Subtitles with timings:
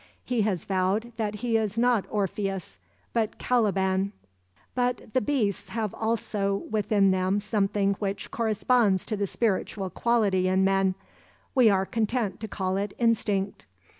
[0.25, 2.79] He has vowed that he is not Orpheus
[3.13, 4.13] but Caliban.
[4.73, 10.63] But the beasts also have within them something which corresponds to the spiritual quality in
[10.63, 13.67] men—we are content to call it instinct.